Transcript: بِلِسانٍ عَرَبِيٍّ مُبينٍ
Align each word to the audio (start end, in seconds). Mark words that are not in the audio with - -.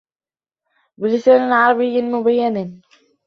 بِلِسانٍ 0.97 1.53
عَرَبِيٍّ 1.53 2.01
مُبينٍ 2.01 2.81